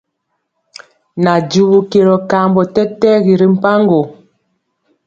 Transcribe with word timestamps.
Najubu 1.23 1.79
kelɔ 1.91 2.15
kambɔ 2.29 2.61
tɛtɛgi 2.73 3.33
ri 3.39 3.47
mpaŋgo. 3.53 4.01